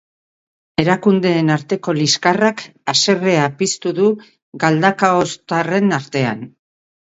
[0.83, 2.63] Erakundeen arteko liskarrak
[2.95, 4.09] haserrea piztu du
[4.67, 6.45] galdakaoztarren artean.